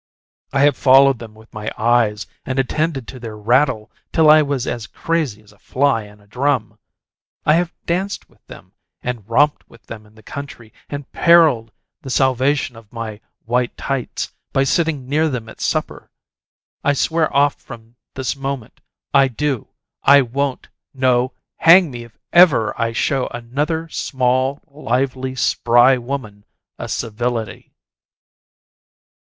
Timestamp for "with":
1.35-1.53, 8.27-8.43, 9.69-9.85